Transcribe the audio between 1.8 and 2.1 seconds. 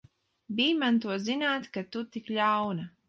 tu